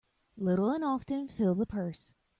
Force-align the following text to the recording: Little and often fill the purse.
Little 0.37 0.71
and 0.71 0.83
often 0.83 1.27
fill 1.27 1.53
the 1.53 1.67
purse. 1.67 2.15